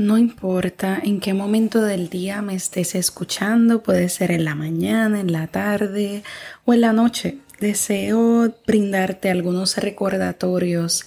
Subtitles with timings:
[0.00, 5.20] No importa en qué momento del día me estés escuchando, puede ser en la mañana,
[5.20, 6.22] en la tarde
[6.64, 7.36] o en la noche.
[7.60, 11.06] Deseo brindarte algunos recordatorios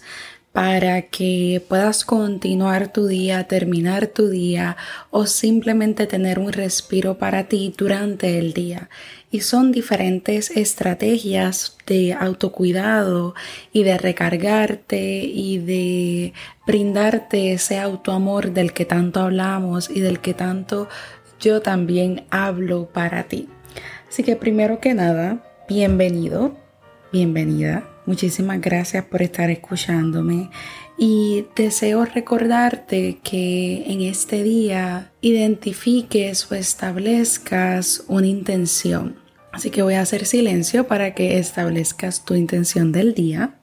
[0.51, 4.77] para que puedas continuar tu día, terminar tu día
[5.09, 8.91] o simplemente tener un respiro para ti durante el día.
[9.33, 13.33] Y son diferentes estrategias de autocuidado
[13.71, 16.33] y de recargarte y de
[16.67, 20.87] brindarte ese autoamor del que tanto hablamos y del que tanto
[21.39, 23.49] yo también hablo para ti.
[24.07, 26.55] Así que primero que nada, bienvenido,
[27.11, 30.49] bienvenida Muchísimas gracias por estar escuchándome
[30.97, 39.22] y deseo recordarte que en este día identifiques o establezcas una intención.
[39.53, 43.53] Así que voy a hacer silencio para que establezcas tu intención del día.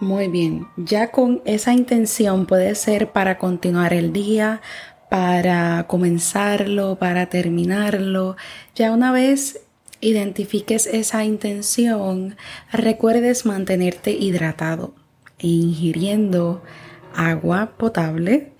[0.00, 4.62] Muy bien, ya con esa intención puede ser para continuar el día,
[5.10, 8.36] para comenzarlo, para terminarlo.
[8.74, 9.60] Ya una vez
[10.00, 12.36] identifiques esa intención,
[12.72, 14.94] recuerdes mantenerte hidratado
[15.38, 16.62] e ingiriendo
[17.16, 18.52] agua potable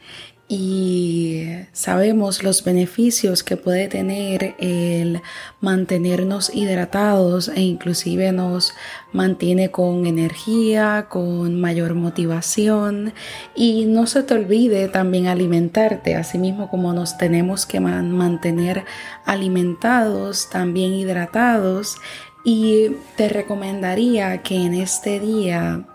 [0.55, 5.23] y sabemos los beneficios que puede tener el
[5.63, 8.75] mantenernos hidratados e inclusive nos
[9.15, 13.15] mantiene con energía, con mayor motivación.
[13.55, 18.85] Y no se te olvide también alimentarte, así mismo como nos tenemos que mantener
[19.25, 21.97] alimentados, también hidratados.
[22.45, 25.87] Y te recomendaría que en este día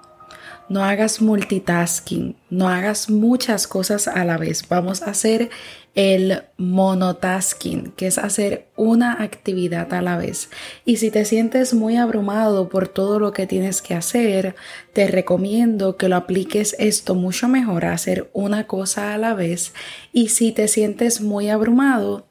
[0.69, 4.67] no hagas multitasking, no hagas muchas cosas a la vez.
[4.67, 5.49] Vamos a hacer
[5.95, 10.51] el monotasking, que es hacer una actividad a la vez.
[10.85, 14.55] Y si te sientes muy abrumado por todo lo que tienes que hacer,
[14.93, 19.73] te recomiendo que lo apliques esto mucho mejor hacer una cosa a la vez.
[20.13, 22.26] Y si te sientes muy abrumado,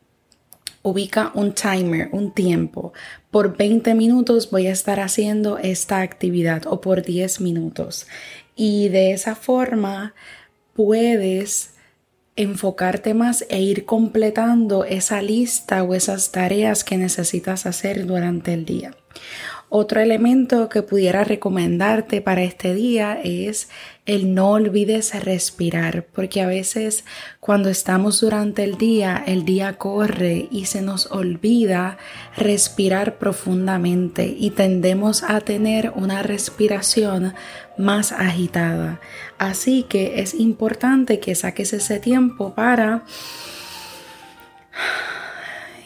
[0.86, 2.92] ubica un timer, un tiempo.
[3.32, 8.06] Por 20 minutos voy a estar haciendo esta actividad o por 10 minutos.
[8.54, 10.14] Y de esa forma
[10.74, 11.74] puedes
[12.36, 18.64] enfocarte más e ir completando esa lista o esas tareas que necesitas hacer durante el
[18.64, 18.94] día.
[19.68, 23.68] Otro elemento que pudiera recomendarte para este día es
[24.06, 27.04] el no olvides respirar, porque a veces
[27.40, 31.98] cuando estamos durante el día, el día corre y se nos olvida
[32.36, 37.34] respirar profundamente y tendemos a tener una respiración
[37.76, 39.00] más agitada.
[39.36, 43.02] Así que es importante que saques ese tiempo para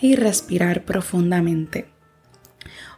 [0.02, 1.99] y respirar profundamente.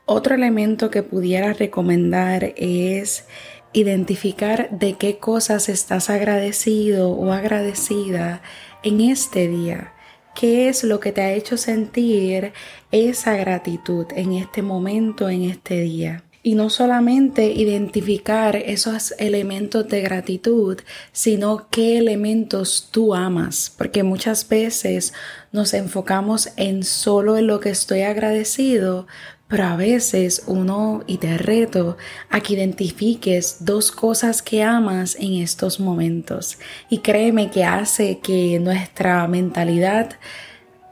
[0.04, 3.24] Otro elemento que pudiera recomendar es
[3.72, 8.42] identificar de qué cosas estás agradecido o agradecida
[8.82, 9.92] en este día.
[10.34, 12.52] ¿Qué es lo que te ha hecho sentir
[12.90, 16.24] esa gratitud en este momento, en este día?
[16.44, 20.78] Y no solamente identificar esos elementos de gratitud,
[21.12, 25.12] sino qué elementos tú amas, porque muchas veces
[25.52, 29.06] nos enfocamos en solo en lo que estoy agradecido,
[29.46, 31.96] pero a veces uno, y te reto
[32.30, 36.58] a que identifiques dos cosas que amas en estos momentos.
[36.88, 40.12] Y créeme que hace que nuestra mentalidad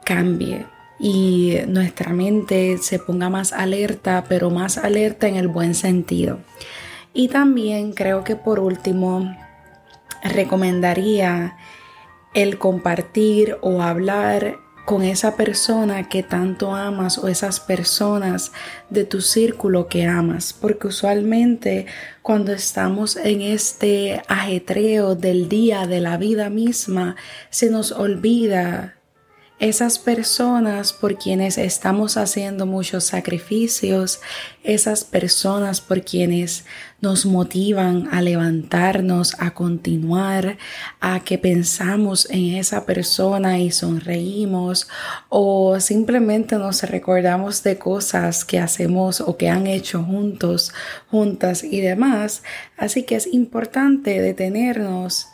[0.05, 0.67] cambie
[1.01, 6.41] y nuestra mente se ponga más alerta, pero más alerta en el buen sentido.
[7.15, 9.35] Y también creo que por último
[10.23, 11.57] recomendaría
[12.35, 18.53] el compartir o hablar con esa persona que tanto amas o esas personas
[18.91, 21.87] de tu círculo que amas, porque usualmente
[22.23, 27.17] cuando estamos en este ajetreo del día, de la vida misma,
[27.51, 29.00] se nos olvida
[29.61, 34.21] esas personas por quienes estamos haciendo muchos sacrificios,
[34.65, 36.65] esas personas por quienes
[37.03, 40.57] nos motivan a levantarnos, a continuar,
[40.99, 44.89] a que pensamos en esa persona y sonreímos
[45.29, 50.73] o simplemente nos recordamos de cosas que hacemos o que han hecho juntos,
[51.11, 52.43] juntas y demás.
[52.79, 55.27] Así que es importante detenernos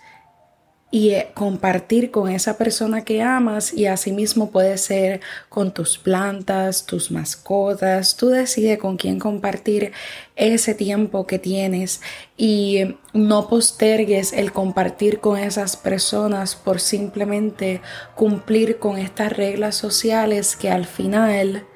[0.91, 6.87] y eh, compartir con esa persona que amas y asimismo puede ser con tus plantas,
[6.87, 9.93] tus mascotas, tú decides con quién compartir
[10.37, 12.01] ese tiempo que tienes
[12.37, 17.81] y no postergues el compartir con esas personas por simplemente
[18.15, 21.67] cumplir con estas reglas sociales que al final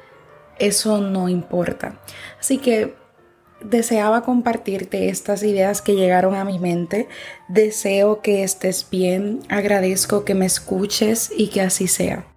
[0.59, 2.01] eso no importa.
[2.39, 3.00] Así que
[3.63, 7.09] deseaba compartirte estas ideas que llegaron a mi mente.
[7.49, 12.30] Deseo que estés bien, agradezco que me escuches y que así sea.